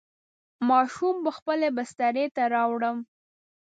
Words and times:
ماشوم 0.69 1.15
به 1.23 1.31
خپلې 1.37 1.67
بسترې 1.77 2.25
ته 2.35 2.43
راوړم. 2.53 2.97